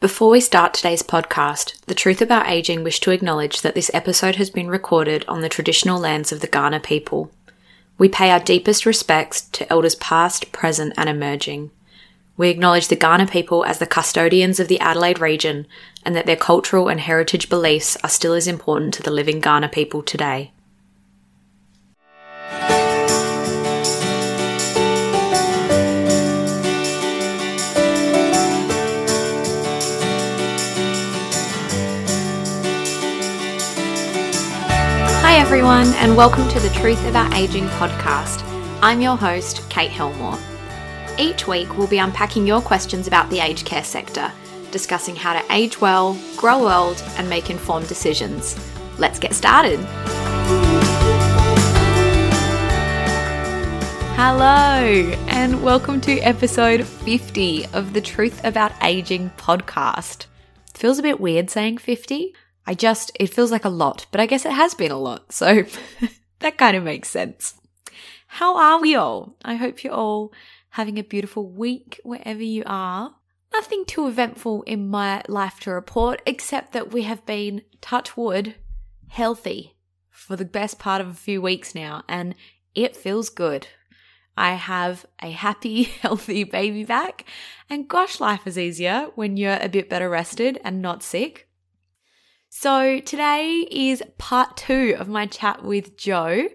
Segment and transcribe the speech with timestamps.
[0.00, 4.36] Before we start today's podcast, The Truth About Aging wish to acknowledge that this episode
[4.36, 7.32] has been recorded on the traditional lands of the Kaurna people.
[7.98, 11.72] We pay our deepest respects to elders past, present, and emerging.
[12.36, 15.66] We acknowledge the Kaurna people as the custodians of the Adelaide region
[16.04, 19.72] and that their cultural and heritage beliefs are still as important to the living Kaurna
[19.72, 20.52] people today.
[35.58, 38.44] Everyone, and welcome to the Truth About Aging podcast.
[38.80, 40.38] I'm your host, Kate Helmore.
[41.18, 44.30] Each week, we'll be unpacking your questions about the aged care sector,
[44.70, 48.56] discussing how to age well, grow old, and make informed decisions.
[49.00, 49.80] Let's get started.
[54.14, 60.26] Hello, and welcome to episode 50 of the Truth About Aging podcast.
[60.72, 62.32] Feels a bit weird saying 50
[62.68, 65.32] I just, it feels like a lot, but I guess it has been a lot.
[65.32, 65.64] So
[66.40, 67.54] that kind of makes sense.
[68.26, 69.38] How are we all?
[69.42, 70.34] I hope you're all
[70.68, 73.14] having a beautiful week wherever you are.
[73.54, 78.56] Nothing too eventful in my life to report, except that we have been, touch wood,
[79.06, 79.74] healthy
[80.10, 82.34] for the best part of a few weeks now, and
[82.74, 83.66] it feels good.
[84.36, 87.24] I have a happy, healthy baby back,
[87.70, 91.47] and gosh, life is easier when you're a bit better rested and not sick.
[92.50, 96.48] So, today is part two of my chat with Joe.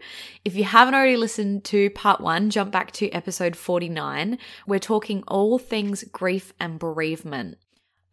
[0.44, 4.40] If you haven't already listened to part one, jump back to episode 49.
[4.66, 7.58] We're talking all things grief and bereavement.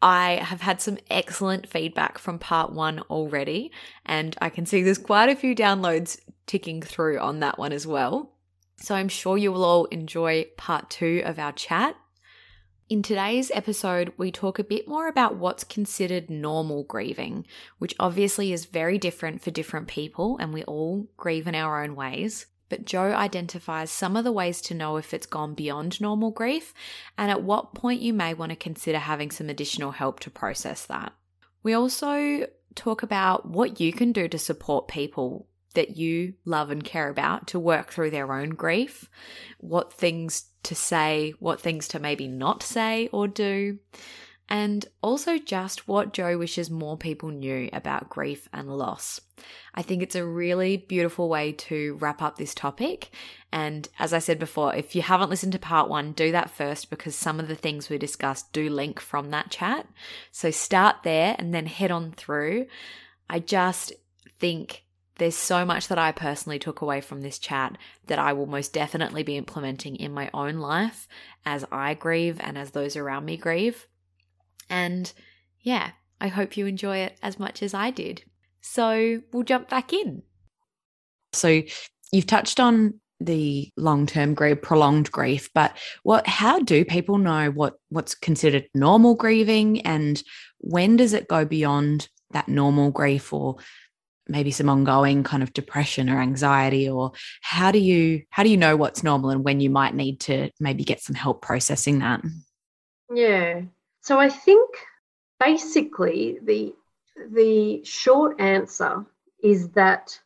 [0.03, 3.73] I have had some excellent feedback from part one already,
[4.05, 7.87] and I can see there's quite a few downloads ticking through on that one as
[7.87, 8.35] well.
[8.77, 11.97] So, I'm sure you will all enjoy part two of our chat.
[12.91, 17.47] In today's episode, we talk a bit more about what's considered normal grieving,
[17.79, 21.95] which obviously is very different for different people, and we all grieve in our own
[21.95, 22.47] ways.
[22.69, 26.75] But Joe identifies some of the ways to know if it's gone beyond normal grief
[27.17, 30.85] and at what point you may want to consider having some additional help to process
[30.87, 31.13] that.
[31.63, 36.83] We also talk about what you can do to support people that you love and
[36.83, 39.09] care about to work through their own grief,
[39.59, 43.79] what things to say, what things to maybe not say or do,
[44.49, 49.21] and also just what Joe wishes more people knew about grief and loss.
[49.75, 53.11] I think it's a really beautiful way to wrap up this topic.
[53.53, 56.91] And as I said before, if you haven't listened to part one, do that first
[56.91, 59.87] because some of the things we discussed do link from that chat.
[60.33, 62.67] So start there and then head on through.
[63.29, 63.93] I just
[64.41, 64.83] think
[65.21, 67.77] there's so much that I personally took away from this chat
[68.07, 71.07] that I will most definitely be implementing in my own life
[71.45, 73.87] as I grieve and as those around me grieve.
[74.71, 75.13] And
[75.61, 75.91] yeah,
[76.23, 78.25] I hope you enjoy it as much as I did.
[78.63, 80.23] So we'll jump back in.
[81.35, 81.61] So
[82.13, 87.75] you've touched on the long-term grief, prolonged grief, but what how do people know what
[87.91, 90.23] what's considered normal grieving and
[90.61, 93.57] when does it go beyond that normal grief or
[94.31, 98.57] maybe some ongoing kind of depression or anxiety or how do you how do you
[98.57, 102.23] know what's normal and when you might need to maybe get some help processing that?
[103.13, 103.63] Yeah.
[104.03, 104.71] So i think
[105.39, 106.75] basically the
[107.33, 109.05] the short answer
[109.43, 110.19] is that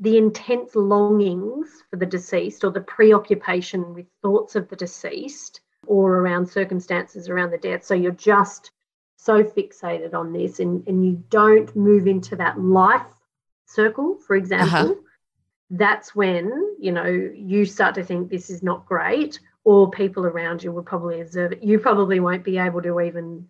[0.00, 6.16] the intense longings for the deceased or the preoccupation with thoughts of the deceased or
[6.18, 8.70] around circumstances around the death so you're just
[9.18, 13.02] so fixated on this and, and you don't move into that life
[13.66, 14.94] circle, for example, uh-huh.
[15.70, 20.62] that's when, you know, you start to think this is not great, or people around
[20.62, 21.62] you will probably observe it.
[21.62, 23.48] You probably won't be able to even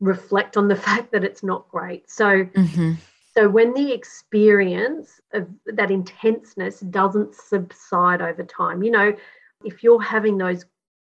[0.00, 2.10] reflect on the fact that it's not great.
[2.10, 2.94] So mm-hmm.
[3.34, 9.14] so when the experience of that intenseness doesn't subside over time, you know,
[9.64, 10.64] if you're having those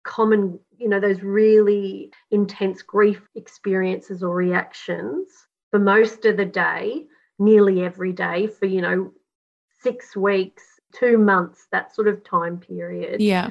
[0.06, 5.28] common, you know, those really intense grief experiences or reactions
[5.71, 7.04] for most of the day,
[7.39, 9.13] nearly every day for, you know,
[9.83, 10.63] six weeks,
[10.95, 13.21] two months, that sort of time period.
[13.21, 13.51] Yeah.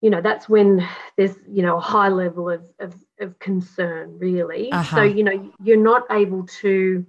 [0.00, 0.88] You know, that's when
[1.18, 4.72] there's, you know, a high level of, of, of concern, really.
[4.72, 4.96] Uh-huh.
[4.96, 7.04] So, you know, you're not able to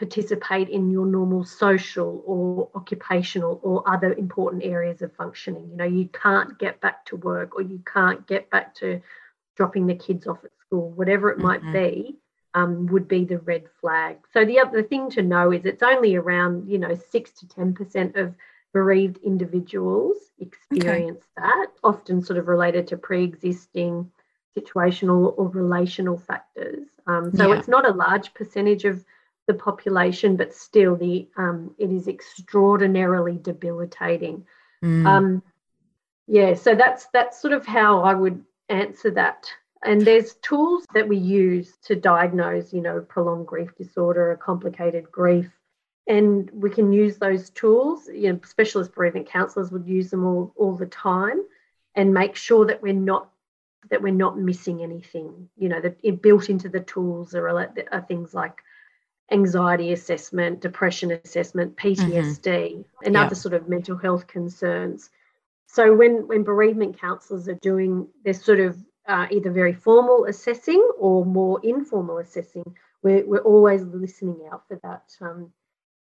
[0.00, 5.68] participate in your normal social or occupational or other important areas of functioning.
[5.70, 9.02] You know, you can't get back to work or you can't get back to
[9.56, 11.48] dropping the kids off at school, whatever it mm-hmm.
[11.48, 12.16] might be,
[12.54, 14.16] um, would be the red flag.
[14.32, 18.16] So the other thing to know is it's only around, you know, six to 10%
[18.16, 18.34] of
[18.72, 21.46] bereaved individuals experience okay.
[21.46, 24.10] that, often sort of related to pre existing
[24.56, 26.86] situational or relational factors.
[27.06, 27.58] Um, so Yeah.
[27.58, 29.04] it's not a large percentage of
[29.46, 34.46] the population, but still, the um, it is extraordinarily debilitating.
[34.84, 35.06] Mm.
[35.06, 35.42] Um,
[36.26, 39.50] yeah, so that's that's sort of how I would answer that.
[39.82, 45.10] And there's tools that we use to diagnose, you know, prolonged grief disorder, a complicated
[45.10, 45.50] grief,
[46.06, 48.08] and we can use those tools.
[48.12, 51.42] You know, specialist bereavement counsellors would use them all all the time,
[51.94, 53.30] and make sure that we're not
[53.88, 55.48] that we're not missing anything.
[55.56, 58.62] You know, that built into the tools are, are things like
[59.30, 63.22] anxiety assessment, depression assessment, PTSD, and Yeah.
[63.22, 65.10] other sort of mental health concerns.
[65.66, 70.86] So when when bereavement counsellors are doing their sort of uh, either very formal assessing
[70.98, 75.52] or more informal assessing, we're we're always listening out for that, um,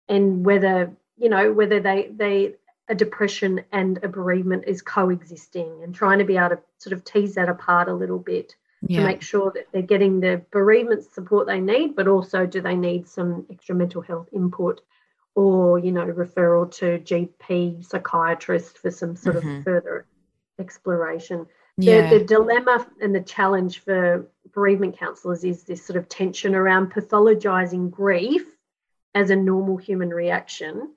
[0.08, 2.54] and whether you know whether they they
[2.88, 7.04] a depression and a bereavement is coexisting, and trying to be able to sort of
[7.04, 11.46] tease that apart a little bit to make sure that they're getting the bereavement support
[11.46, 14.80] they need, but also do they need some extra mental health input
[15.34, 19.58] or, you know, referral to GP psychiatrist for some sort Mhm.
[19.58, 20.06] of further
[20.58, 21.46] exploration.
[21.76, 22.10] yeah.
[22.10, 26.92] The, the dilemma and the challenge for bereavement counsellors is this sort of tension around
[26.92, 28.44] pathologizing grief
[29.14, 30.92] as a normal human reaction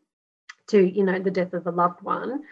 [0.68, 2.44] to, you know, the death of a loved one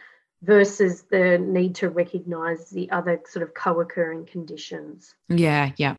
[0.42, 5.14] versus the need to recognize the other sort of co-occurring conditions.
[5.28, 5.96] Yeah, yeah.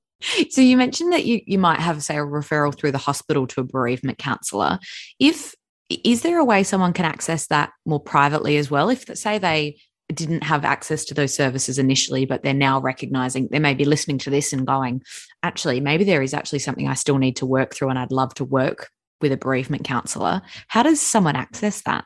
[0.51, 3.61] So you mentioned that you, you might have, say, a referral through the hospital to
[3.61, 4.79] a bereavement counsellor.
[5.19, 5.55] If
[5.89, 8.91] is there a way someone can access that more privately as well?
[8.91, 9.79] If say they
[10.13, 14.19] didn't have access to those services initially, but they're now recognizing they may be listening
[14.19, 15.03] to this and going,
[15.43, 18.35] actually, maybe there is actually something I still need to work through, and I'd love
[18.35, 18.89] to work
[19.21, 20.43] with a bereavement counsellor.
[20.69, 22.05] How does someone access that?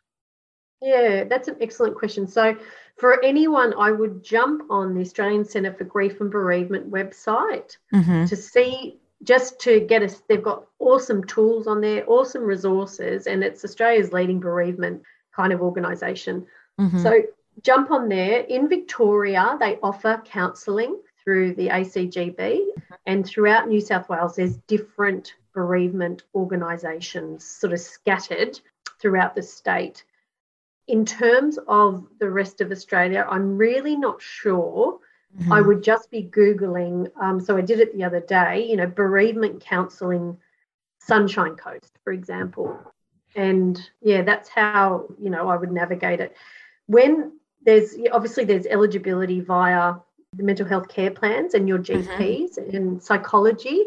[0.84, 2.28] Yeah, that's an excellent question.
[2.28, 2.56] So,
[2.98, 8.26] for anyone, I would jump on the Australian Centre for Grief and Bereavement website Mm-hmm.
[8.26, 10.22] to see just to get us.
[10.28, 15.02] They've got awesome tools on there, awesome resources, and it's Australia's leading bereavement
[15.34, 16.46] kind of organisation.
[16.78, 17.02] Mm-hmm.
[17.02, 17.22] So,
[17.62, 18.40] jump on there.
[18.40, 22.60] In Victoria, they offer counselling through the ACGB,
[23.06, 28.60] and throughout New South Wales, there's different bereavement organisations sort of scattered
[29.00, 30.04] throughout the state.
[30.86, 34.98] In terms of the rest of Australia, I'm really not sure.
[35.38, 35.52] Mm-hmm.
[35.52, 37.10] I would just be Googling.
[37.20, 40.36] Um, so I did it the other day, you know, bereavement counselling
[40.98, 42.78] Sunshine Coast, for example.
[43.34, 46.36] And yeah, that's how, you know, I would navigate it.
[46.86, 47.32] When
[47.64, 49.94] there's obviously there's eligibility via
[50.36, 53.84] the mental health care plans and your GPs and psychology.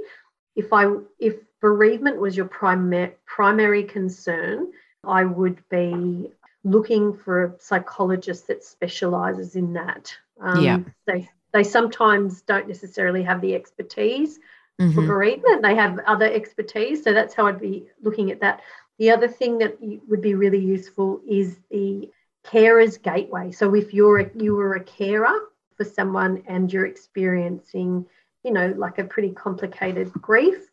[0.55, 0.87] If I
[1.19, 4.71] if bereavement was your primary primary concern,
[5.03, 6.31] I would be
[6.71, 10.15] looking for a psychologist that specializes in that.
[10.39, 10.79] Um, Yeah.
[11.05, 14.37] They they sometimes don't necessarily have the expertise
[14.77, 15.07] for Mhm.
[15.07, 15.61] bereavement.
[15.63, 18.61] They have other expertise, so that's how I'd be looking at that.
[18.99, 19.77] The other thing that
[20.09, 22.11] would be really useful is the
[22.43, 23.51] carers gateway.
[23.51, 28.05] So if you're a, you were a carer for someone and you're experiencing,
[28.43, 30.69] you know, like a pretty complicated grief,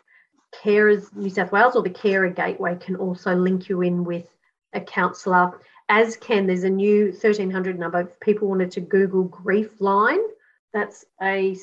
[0.52, 4.26] Carers New South Wales or the Carer Gateway can also link you in with
[4.72, 5.60] a counsellor.
[5.88, 8.00] As can there's a new 1300 number.
[8.00, 10.20] If people wanted to Google Grief Line,
[10.72, 11.56] that's a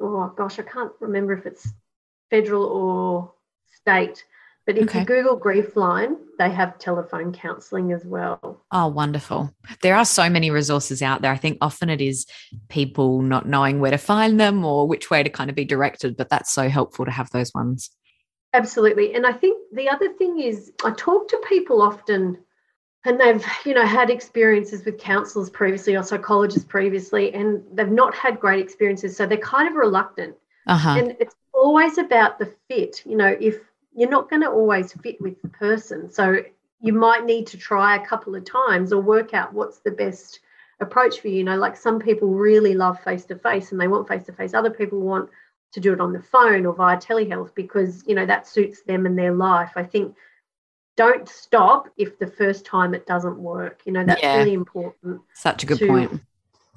[0.00, 1.68] oh gosh, I can't remember if it's
[2.30, 3.32] federal or
[3.66, 4.24] state.
[4.66, 4.98] But if Okay.
[5.00, 8.66] you Google Grief Line, they have telephone counselling as well.
[8.70, 9.50] Oh, wonderful.
[9.80, 11.32] There are so many resources out there.
[11.32, 12.26] I think often it is
[12.68, 16.18] people not knowing where to find them or which way to kind of be directed,
[16.18, 17.90] but that's so helpful to have those ones.
[18.52, 19.14] Absolutely.
[19.14, 22.36] And I think the other thing is I talk to people often
[23.08, 28.14] and they've, you know, had experiences with counsellors previously or psychologists previously and they've not
[28.14, 29.16] had great experiences.
[29.16, 30.36] So they're kind of reluctant.
[30.66, 30.96] Uh huh.
[30.98, 33.02] And it's always about the fit.
[33.06, 33.56] You know, if
[33.96, 36.10] you're not going to always fit with the person.
[36.10, 36.36] So
[36.80, 40.40] you might need to try a couple of times or work out what's the best
[40.80, 41.38] approach for you.
[41.38, 44.32] You know, like some people really love face to face and they want face to
[44.32, 44.52] face.
[44.52, 45.30] Other people want
[45.72, 49.06] to do it on the phone or via telehealth because, you know, that suits them
[49.06, 49.72] and their life.
[49.76, 50.14] I think
[50.98, 53.82] don't stop if the first time it doesn't work.
[53.86, 54.38] You know, that's Yeah.
[54.38, 56.20] really important Such a good to- point.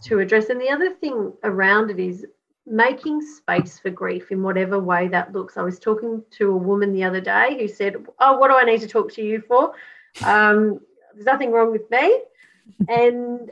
[0.03, 0.49] to address.
[0.49, 2.25] And the other thing around it is
[2.67, 5.57] making space for grief in whatever way that looks.
[5.57, 8.63] I was talking to a woman the other day who said, Oh, what do I
[8.63, 9.73] need to talk to you for?
[10.23, 10.79] Um,
[11.13, 12.19] there's nothing wrong with me.
[12.87, 13.51] And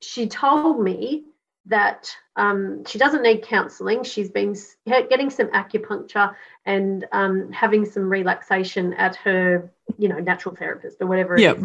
[0.00, 1.24] she told me
[1.66, 4.02] that um, she doesn't need counselling.
[4.02, 4.56] She's been
[4.86, 6.34] getting some acupuncture
[6.66, 11.56] and um, having some relaxation at her, you know, natural therapist or whatever it Yep.
[11.58, 11.64] is.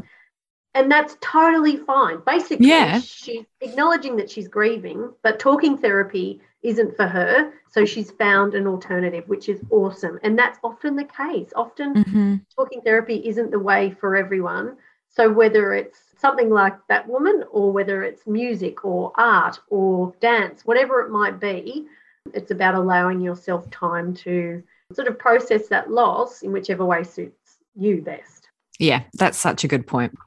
[0.73, 2.19] and that's totally fine.
[2.25, 2.99] Basically, Yeah.
[2.99, 7.51] she's acknowledging that she's grieving, but talking therapy isn't for her.
[7.69, 10.19] So she's found an alternative, which is awesome.
[10.21, 11.51] And that's often the case.
[11.55, 12.35] Often Mm-hmm.
[12.55, 14.77] talking therapy isn't the way for everyone.
[15.09, 20.63] So whether it's something like that woman or whether it's music or art or dance,
[20.63, 21.87] whatever it might be,
[22.35, 24.61] it's about allowing yourself time to
[24.93, 27.46] sort of process that loss in whichever way suits
[27.77, 28.47] you best.
[28.79, 30.17] Yeah, that's such a good point.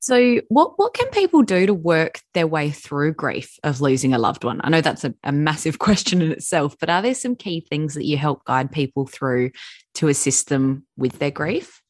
[0.00, 4.18] So, what what can people do to work their way through grief of losing a
[4.18, 4.60] loved one?
[4.64, 7.94] I know that's a, a massive question in itself, but are there some key things
[7.94, 9.52] that you help guide people through
[9.94, 11.80] to assist them with their grief?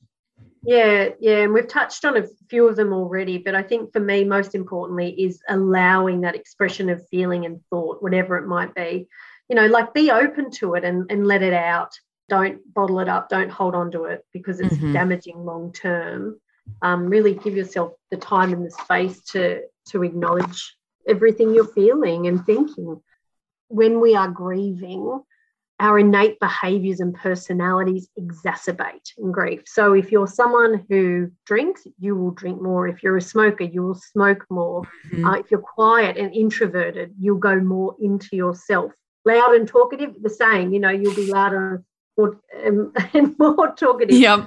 [0.64, 3.98] Yeah, yeah, and we've touched on a few of them already, but I think for
[3.98, 9.08] me, most importantly, is allowing that expression of feeling and thought, whatever it might be.
[9.48, 11.90] You know, like be open to it and, and let it out.
[12.28, 13.28] Don't bottle it up.
[13.28, 14.92] Don't hold on to it because it's Mhm.
[14.92, 16.40] damaging long term.
[16.80, 20.76] Um, really give yourself the time and the space to to acknowledge
[21.08, 23.02] everything you're feeling and thinking.
[23.68, 25.20] When we are grieving,
[25.80, 29.62] our innate behaviors and personalities exacerbate in grief.
[29.66, 32.86] So if you're someone who drinks, you will drink more.
[32.86, 34.82] If you're a smoker, you will smoke more.
[35.12, 35.26] Mhm.
[35.26, 38.92] Uh, if you're quiet and introverted, you'll go more into yourself.
[39.24, 40.72] Loud and talkative, the same.
[40.72, 41.82] You know, you'll be louder
[42.16, 44.16] or, um, and more talkative.
[44.16, 44.46] Yep.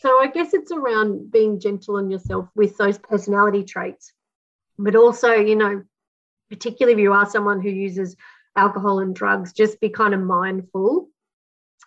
[0.00, 4.12] So I guess it's around being gentle on yourself with those personality traits,
[4.78, 5.82] but also, you know,
[6.48, 8.16] particularly if you are someone who uses
[8.56, 11.08] alcohol and drugs, just be kind of mindful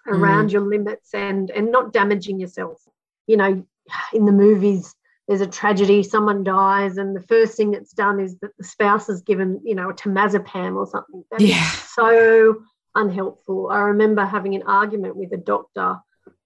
[0.07, 2.81] around your limits and and not damaging yourself.
[3.27, 3.65] You know,
[4.13, 4.95] in the movies,
[5.27, 9.09] there's a tragedy, someone dies, and the first thing that's done is that the spouse
[9.09, 11.23] is given, you know, a temazepam or something.
[11.31, 11.69] That is Yeah.
[11.95, 12.63] so
[12.95, 13.69] unhelpful.
[13.69, 15.97] I remember having an argument with a doctor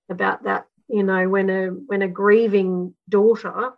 [0.10, 0.66] about that.
[0.88, 3.72] You know, when a when a grieving daughter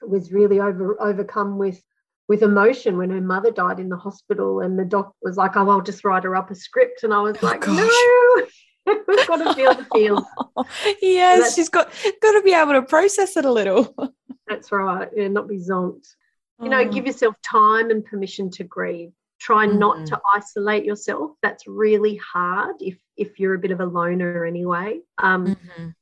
[0.00, 1.82] was really over overcome with
[2.28, 5.68] with emotion when her mother died in the hospital, and the doctor was like, "Oh,
[5.68, 7.76] I'll just write her up a script," and I was Oh, like, gosh.
[7.76, 8.46] "No,
[9.08, 10.24] we've got to feel the feels."
[11.02, 11.90] yes, that's- she's got
[12.22, 13.94] got to be able to process it a little.
[14.48, 16.06] That's right, yeah, not be zonked.
[16.62, 16.88] You know, Oh.
[16.88, 19.12] give yourself time and permission to grieve.
[19.42, 20.06] Try not Mhm.
[20.06, 21.32] to isolate yourself.
[21.42, 25.00] That's really hard if if you're a bit of a loner anyway.
[25.18, 25.94] Um, Mhm.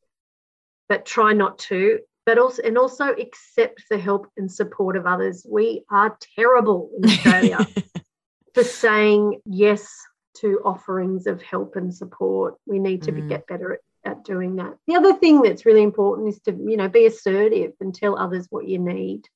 [0.91, 2.01] but try not to.
[2.27, 5.47] But also and also accept the help and support of others.
[5.49, 7.59] We are terrible in Australia
[8.55, 9.89] for saying yes
[10.35, 12.57] to offerings of help and support.
[12.67, 13.29] We need to be, Mm.
[13.29, 14.77] get better at, at doing that.
[14.87, 18.47] The other thing that's really important is to, you know, be assertive and tell others
[18.51, 19.27] what you need.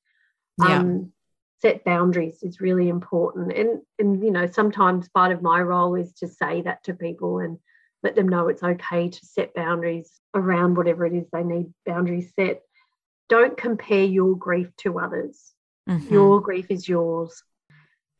[0.59, 0.79] Yeah.
[0.79, 1.11] Um,
[1.61, 3.53] set boundaries is really important.
[3.53, 7.39] And and you know, sometimes part of my role is to say that to people
[7.39, 7.57] and
[8.03, 12.33] let them know it's okay to set boundaries around whatever it is they need boundaries
[12.35, 12.61] set.
[13.29, 15.53] Don't compare your grief to others
[15.89, 16.09] Mhm.
[16.11, 17.43] your grief is yours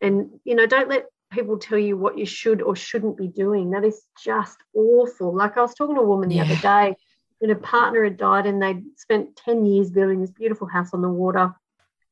[0.02, 3.72] and you know don't let people tell you what you should or shouldn't be doing
[3.72, 6.96] that is just awful like i was talking to a woman the other day
[7.42, 11.02] and her partner had died and they'd spent 10 years building this beautiful house on
[11.02, 11.54] the water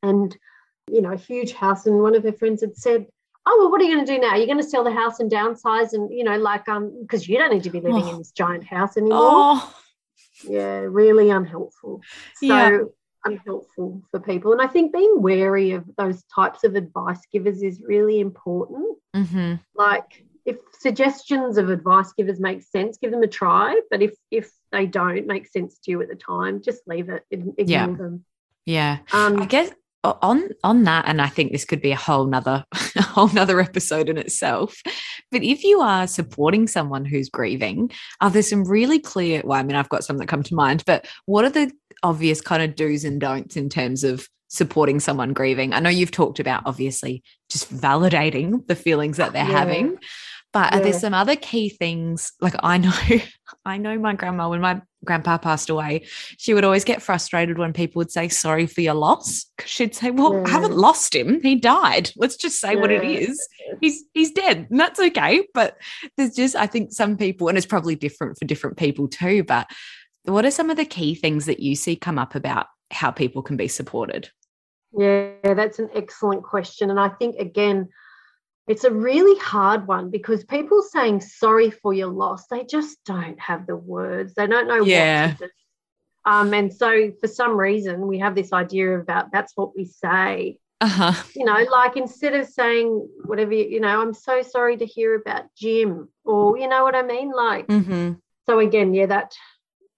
[0.01, 0.35] and
[0.91, 3.05] you know a huge house and one of her friends had said
[3.45, 4.91] oh well what are you going to do now Are you're going to sell the
[4.91, 8.07] house and downsize and you know like um because you don't need to be living
[8.07, 8.17] in Oh.
[8.17, 9.75] this giant house anymore Oh,
[10.45, 12.01] yeah, really unhelpful.
[12.35, 12.79] So Yeah.
[13.23, 14.51] unhelpful for people.
[14.51, 18.97] And I think being wary of those types of advice givers is really important.
[19.15, 19.61] Mhm.
[19.73, 23.79] Like if suggestions of advice givers make sense, give them a try.
[23.89, 27.23] But if if they don't make sense to you at the time, just leave it.
[27.31, 27.85] Ignore Yeah.
[27.95, 28.25] them.
[28.65, 28.97] yeah.
[29.13, 29.71] Um, I guess
[30.03, 33.59] on on that, and I think this could be a whole nother a whole nother
[33.61, 34.81] episode in itself.
[35.31, 37.91] But if you are supporting someone who's grieving,
[38.21, 39.41] are there some really clear?
[39.43, 41.71] Well, I mean, I've got some that come to mind, but what are the
[42.03, 45.73] obvious kind of do's and don'ts in terms of supporting someone grieving?
[45.73, 49.57] I know you've talked about obviously just validating the feelings that they're Yeah.
[49.59, 49.97] having.
[50.53, 52.31] But are there some other key things?
[52.39, 52.93] Like I know,
[53.65, 56.05] I know my grandma when my grandpa passed away,
[56.37, 59.95] she would always get frustrated when people would say sorry for your loss because she'd
[59.95, 62.11] say, "Well, I haven't lost him; he died.
[62.15, 63.45] Let's just say what it is.
[63.81, 65.75] He's he's dead, and that's okay." But
[66.17, 69.43] there's just, I think, some people, and it's probably different for different people too.
[69.43, 69.67] But
[70.25, 73.41] what are some of the key things that you see come up about how people
[73.41, 74.29] can be supported?
[74.95, 76.91] Yeah, that's an excellent question.
[76.91, 77.89] And I think, again,
[78.67, 83.39] it's a really hard one because people saying sorry for your loss, they just don't
[83.39, 84.33] have the words.
[84.35, 85.27] They don't know Yeah.
[85.27, 85.51] what to do.
[86.25, 90.57] Um, and so, for some reason, we have this idea about that's what we say.
[90.79, 91.13] Uh huh.
[91.35, 92.87] You know, like instead of saying
[93.25, 96.95] whatever, you you know, I'm so sorry to hear about Jim, or you know what
[96.95, 97.31] I mean?
[97.31, 98.13] Like, Mm-hmm.
[98.45, 99.35] so again, yeah, that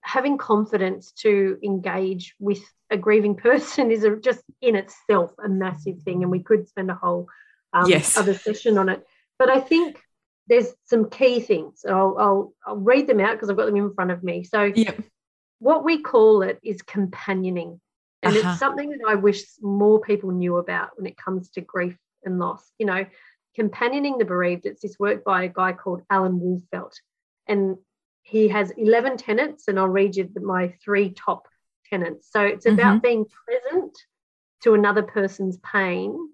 [0.01, 6.01] having confidence to engage with a grieving person is a, just in itself a massive
[6.01, 7.27] thing, and we could spend a whole
[7.75, 8.17] um, Yes.
[8.17, 9.05] other session on it.
[9.37, 10.01] But I think
[10.47, 11.85] there's some key things.
[11.87, 14.43] I'll I'll, I'll read them out because I've got them in front of me.
[14.43, 15.03] So Yep.
[15.59, 17.79] what we call it is companioning.
[18.23, 18.49] And Uh-huh.
[18.49, 22.39] it's something that I wish more people knew about when it comes to grief and
[22.39, 22.71] loss.
[22.79, 23.05] You know,
[23.55, 26.93] companioning the bereaved, it's this work by a guy called Alan Wolfelt.
[27.47, 27.77] And
[28.23, 31.47] he has 11 tenants, and I'll read you my three top
[31.89, 32.29] tenants.
[32.31, 33.95] So it's about being present
[34.63, 36.29] to another person's pain,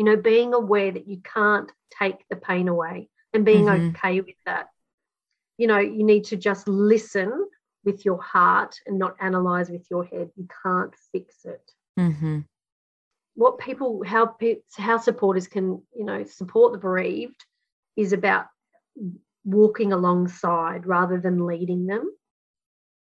[0.00, 3.90] you know, being aware that you can't take the pain away and being Mhm.
[3.90, 4.70] okay with that.
[5.58, 7.30] You know, you need to just listen
[7.84, 10.30] with your heart and not analyze with your head.
[10.36, 11.70] You can't fix it.
[11.98, 12.38] Mm-hmm.
[13.34, 17.44] What people, how pe- how supporters can, you know, support the bereaved
[17.94, 18.46] is about
[19.44, 22.10] walking alongside rather than leading them.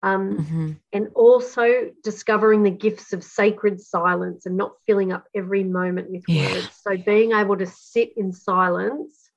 [0.01, 0.71] Um, Mm-hmm.
[0.91, 6.23] and also discovering the gifts of sacred silence and not filling up every moment with
[6.27, 6.35] Yeah.
[6.53, 6.79] words.
[6.81, 9.29] So being able to sit in silence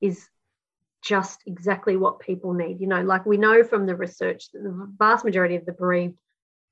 [0.00, 0.28] is
[1.02, 2.80] just exactly what people need.
[2.80, 6.16] You know, like we know from the research that the vast majority of the bereaved,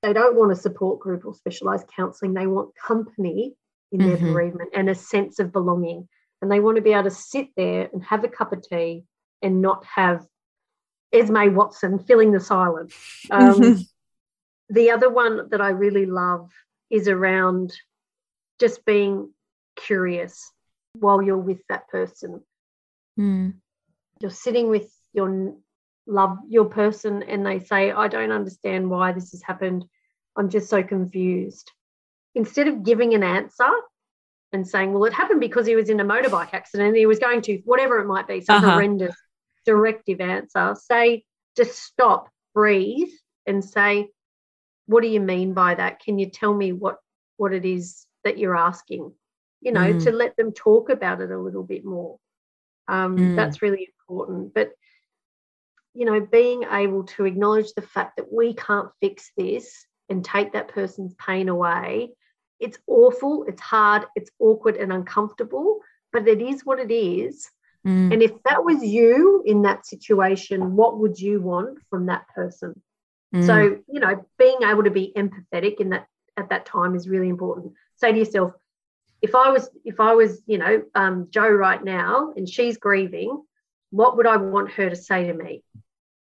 [0.02, 2.34] they don't want a support group or specialized counseling.
[2.34, 3.54] They want company
[3.90, 4.20] in their Mhm.
[4.20, 6.08] bereavement and a sense of belonging.
[6.40, 9.04] And they want to be able to sit there and have a cup of tea
[9.42, 10.26] and not have
[11.12, 12.94] Esme Watson filling the silence.
[13.30, 13.88] Um, Mhm.
[14.70, 16.50] the other one that I really love
[16.90, 17.72] is around
[18.58, 19.32] just being
[19.76, 20.52] curious
[20.94, 22.44] while you're with that person.
[23.18, 23.54] Mm.
[24.20, 25.56] You're sitting with your
[26.06, 29.84] love, your person, and they say, I don't understand why this has happened.
[30.36, 31.70] I'm just so confused.
[32.34, 33.68] Instead of giving an answer
[34.52, 37.18] and saying, well, it happened because he was in a motorbike accident and he was
[37.18, 38.72] going to, whatever it might be, some Uh-huh.
[38.72, 39.14] horrendous
[39.64, 41.24] directive answer, say,
[41.56, 43.10] just stop, breathe,
[43.46, 44.08] and say,
[44.86, 46.00] what do you mean by that?
[46.00, 46.98] Can you tell me what
[47.36, 49.12] what it is that you're asking?
[49.60, 50.02] You know, Mm.
[50.04, 52.18] to let them talk about it a little bit more.
[52.88, 53.36] Um, Mm.
[53.36, 54.54] That's really important.
[54.54, 54.72] But
[55.94, 60.52] you know, being able to acknowledge the fact that we can't fix this and take
[60.52, 62.10] that person's pain away.
[62.60, 65.80] It's awful, it's hard, it's awkward and uncomfortable,
[66.12, 67.50] but it is what it is.
[67.86, 68.12] Mm.
[68.12, 72.80] And if that was you in that situation, what would you want from that person?
[73.34, 73.46] Mm.
[73.46, 77.28] So, you know, being able to be empathetic in that at that time is really
[77.28, 77.74] important.
[77.96, 78.52] Say to yourself,
[79.20, 83.42] if I was, if I was, you know, um, Joe right now and she's grieving,
[83.90, 85.62] what would I want her to say to me?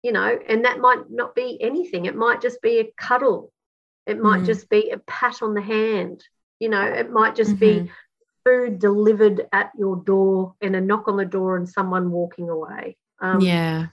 [0.02, 2.06] You know, and that might not be anything.
[2.06, 3.52] It might just be a cuddle.
[4.06, 4.46] It might Mm.
[4.46, 6.24] just be a pat on the hand.
[6.60, 7.60] You know, it might just Mhm.
[7.60, 7.90] be
[8.48, 12.96] food delivered at your door and a knock on the door and someone walking away.
[13.20, 13.86] Um, yeah.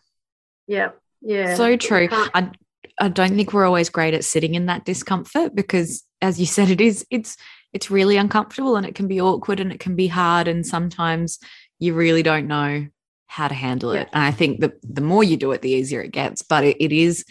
[0.68, 0.92] Yeah.
[1.22, 1.56] Yeah.
[1.56, 2.08] So true.
[2.12, 2.52] I
[3.00, 6.70] I don't think we're always great at sitting in that discomfort because as you said
[6.70, 7.38] it is it's
[7.74, 11.40] it's really uncomfortable and it can be awkward and it can be hard and sometimes
[11.80, 12.88] you really don't know
[13.28, 14.02] how to handle Yeah.
[14.02, 14.10] it.
[14.14, 16.78] And I think the the more you do it the easier it gets, but it,
[16.80, 17.26] it is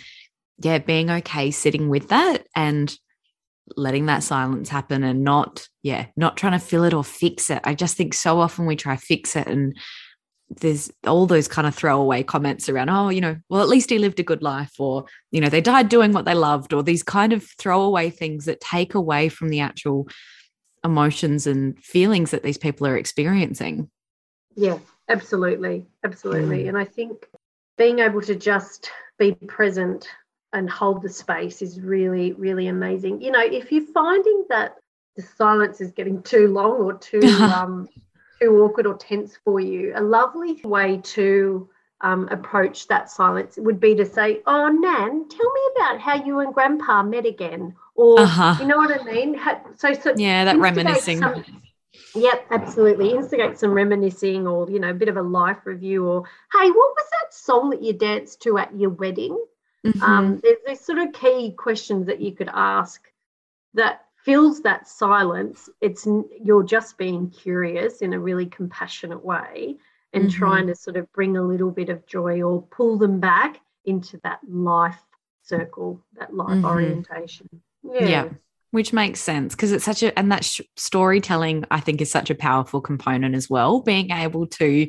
[0.59, 2.97] yeah, being okay sitting with that and
[3.77, 7.61] letting that silence happen and not yeah, not trying to fill it or fix it.
[7.65, 9.77] I just think so often we try fix it and
[10.61, 13.99] there's all those kind of throwaway comments around, oh, you know, well, at least he
[13.99, 17.03] lived a good life, or, you know, they died doing what they loved, or these
[17.03, 20.07] kind of throwaway things that take away from the actual
[20.85, 23.91] emotions and feelings that these people are experiencing.
[24.55, 25.87] Yeah, absolutely.
[26.05, 26.65] Absolutely.
[26.65, 26.69] Mm.
[26.69, 27.27] And I think
[27.77, 30.09] being able to just be present
[30.55, 33.21] and hold the space is really, really amazing.
[33.21, 34.77] You know, if you're finding that
[35.17, 37.89] the silence is getting too long or too um,
[38.41, 41.69] too awkward or tense for you, a lovely way to
[42.01, 46.41] um, approach that silence would be to say, "Oh, Nan, tell me about how you
[46.41, 48.57] and Grandpa met again," or Uh-huh.
[48.61, 49.39] you know what I mean.
[49.77, 51.19] So, so Yeah, that reminiscing.
[51.19, 51.45] some-
[52.17, 53.11] Yep, absolutely.
[53.11, 56.95] Instigate some reminiscing or, you know, a bit of a life review or, hey, what
[56.97, 59.37] was that song that you danced to at your wedding?
[59.85, 60.03] Mhm.
[60.03, 63.11] Um, there's, there's sort of key questions that you could ask
[63.75, 65.69] that fills that silence.
[65.81, 66.07] It's
[66.43, 69.77] you're just being curious in a really compassionate way
[70.15, 70.33] and Mhm.
[70.33, 74.19] trying to sort of bring a little bit of joy or pull them back into
[74.25, 75.03] that life
[75.43, 76.65] circle, that life Mhm.
[76.65, 77.49] orientation.
[77.83, 78.09] Yeah.
[78.09, 78.29] Yeah.
[78.71, 82.31] Which makes sense because it's such a, and that sh- storytelling, I think, is such
[82.31, 83.81] a powerful component as well.
[83.83, 84.89] Being able to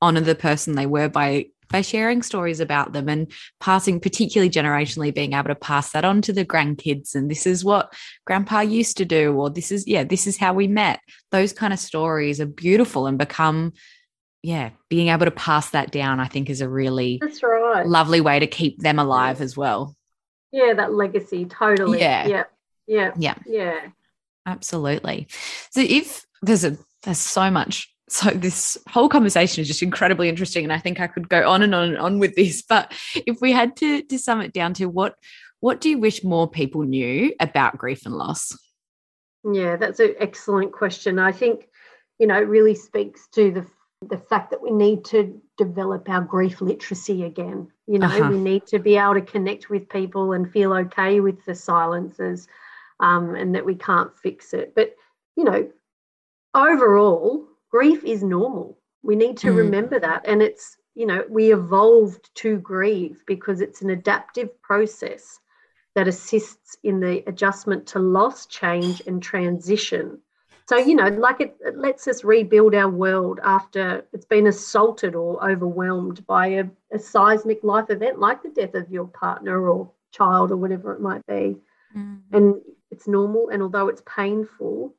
[0.00, 5.14] honor the person they were by by sharing stories about them and passing, particularly generationally,
[5.14, 7.14] being able to pass that on to the grandkids.
[7.14, 7.92] And this is what
[8.24, 11.00] grandpa used to do, or this is, yeah, this is how we met.
[11.30, 13.72] Those kind of stories are beautiful and become,
[14.42, 17.86] yeah, being able to pass that down, I think, is a really That's right.
[17.86, 19.96] lovely way to keep them alive as well.
[20.52, 22.00] Yeah, that legacy, totally.
[22.00, 22.26] Yeah.
[22.26, 22.44] Yeah.
[22.86, 23.12] Yeah.
[23.16, 23.34] Yeah.
[23.46, 23.80] Yeah.
[24.46, 25.26] Absolutely.
[25.70, 30.64] So if there's a there's so much so this whole conversation is just incredibly interesting
[30.64, 33.40] and I think I could go on and on and on with this but if
[33.40, 35.16] we had to to sum it down to what
[35.60, 38.56] what do you wish more people knew about grief and loss?
[39.50, 41.18] Yeah, that's an excellent question.
[41.18, 41.68] I think
[42.18, 43.66] you know it really speaks to the
[44.02, 47.68] the fact that we need to develop our grief literacy again.
[47.86, 48.30] You know, uh-huh.
[48.30, 52.46] we need to be able to connect with people and feel okay with the silences
[53.00, 54.74] um, and that we can't fix it.
[54.74, 54.94] But,
[55.36, 55.70] you know,
[56.54, 58.78] overall, grief is normal.
[59.02, 59.56] We need to mm.
[59.56, 60.22] remember that.
[60.26, 65.38] And it's, you know, we evolved to grieve because it's an adaptive process
[65.94, 70.18] that assists in the adjustment to loss, change, and transition.
[70.66, 75.14] So, you know, like it, it, lets us rebuild our world after it's been assaulted
[75.14, 79.90] or overwhelmed by a, a, seismic life event like the death of your partner or
[80.12, 81.56] child or whatever it might be.
[81.94, 82.20] Mm.
[82.32, 82.54] And
[82.90, 83.50] it's normal.
[83.50, 84.94] And although it's painful,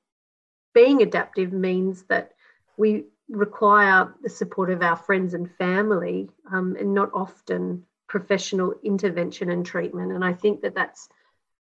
[0.75, 2.33] being adaptive means that
[2.77, 9.49] we require the support of our friends and family um, and not often professional intervention
[9.51, 10.13] and treatment.
[10.13, 11.09] And I think that that's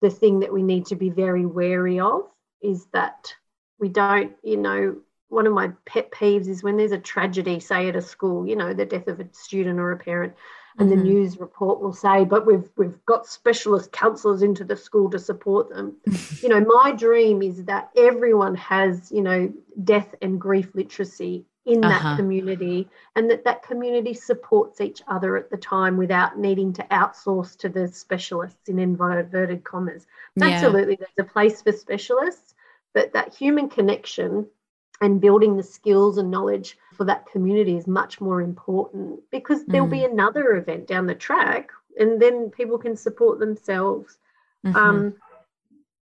[0.00, 2.22] the thing that we need to be very wary of
[2.62, 3.34] is that
[3.78, 4.96] we don't, you know,
[5.28, 8.56] one of my pet peeves is when there's a tragedy, say at a school, you
[8.56, 10.34] know, the death of a student or a parent,
[10.78, 10.98] and mm-hmm.
[10.98, 15.18] the news report will say, but we've we've got specialist counsellors into the school to
[15.18, 15.96] support them.
[16.42, 19.52] you know, my dream is that everyone has, you know,
[19.84, 22.16] death and grief literacy in that uh-huh.
[22.16, 27.56] community and that that community supports each other at the time without needing to outsource
[27.56, 30.06] to the specialists in inverted commas.
[30.34, 30.46] Yeah.
[30.46, 32.54] Absolutely, there's a place for specialists,
[32.94, 34.46] but that human connection
[35.02, 39.86] and building the skills and knowledge for that community is much more important because there'll
[39.86, 40.10] be mm.
[40.10, 44.18] another event down the track and then people can support themselves
[44.64, 44.76] mm-hmm.
[44.76, 45.14] um,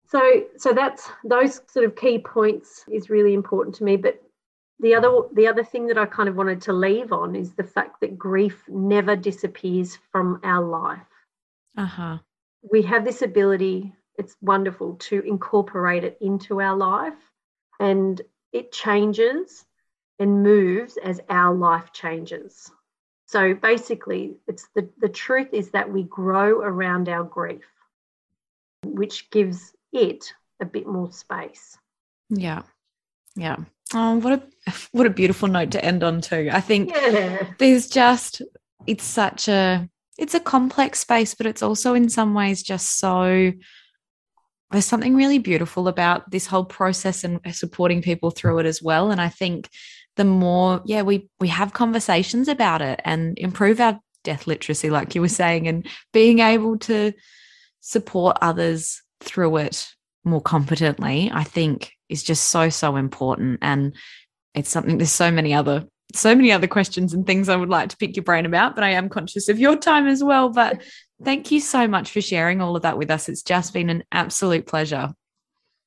[0.07, 4.23] so so that's those sort of key points is really important to me but
[4.81, 7.65] the other the other thing that i kind of wanted to leave on is the
[7.65, 11.09] fact that grief never disappears from our life
[11.79, 12.19] uh-huh
[12.71, 17.33] we have this ability it's wonderful to incorporate it into our life
[17.81, 18.23] and
[18.55, 19.67] it changes
[20.19, 22.71] and moves as our life changes.
[23.27, 27.65] So basically, it's the, the truth is that we grow around our grief,
[28.85, 31.77] which gives it a bit more space.
[32.31, 32.63] Yeah.
[33.35, 33.57] Yeah.
[33.93, 34.43] Oh, what a
[34.93, 36.49] what a beautiful note to end on too.
[36.53, 37.49] I think yeah.
[37.59, 38.41] there's just
[38.87, 43.53] it's such a it's a complex space, but it's also in some ways just so
[44.71, 49.11] there's something really beautiful about this whole process and supporting people through it as well.
[49.11, 49.69] And I think
[50.17, 55.15] the more, yeah, we we have conversations about it and improve our death literacy, like
[55.15, 57.13] you were saying, and being able to
[57.81, 59.89] support others through it
[60.25, 63.59] more competently, I think is just so, so important.
[63.63, 63.95] And
[64.55, 67.89] it's something there's so many other so many other questions and things I would like
[67.89, 70.49] to pick your brain about, but I am conscious of your time as well.
[70.49, 70.81] But
[71.23, 73.29] Thank you so much for sharing all of that with us.
[73.29, 75.15] It's just been an absolute pleasure.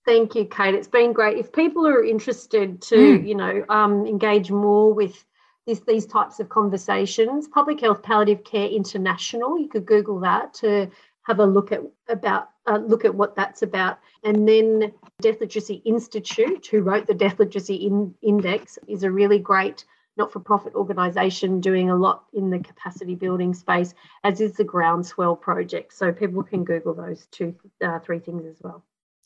[0.05, 0.73] Thank you, Kate.
[0.73, 1.37] It's been great.
[1.37, 3.27] If people are interested to, mm.
[3.27, 5.25] you know, um, engage more with
[5.65, 10.89] this, these types of conversations, Public Health Palliative Care International, you could Google that to
[11.23, 13.99] have a look at about uh, look at what that's about.
[14.23, 19.39] And then Death Literacy Institute, who wrote the Death Literacy in- Index, is a really
[19.39, 19.83] great
[20.17, 24.63] not for profit organisation doing a lot in the capacity building space, as is the
[24.65, 25.93] Groundswell project.
[25.93, 28.83] So people can Google those two, uh, three things as well.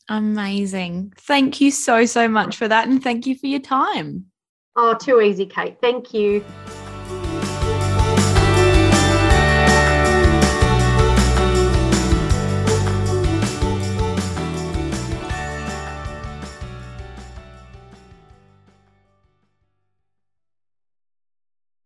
[0.08, 1.12] Amazing.
[1.16, 2.88] Thank you so, so much for that.
[2.88, 4.26] And thank you for your time.
[4.74, 5.78] Oh, too easy, Kate.
[5.80, 6.44] Thank you.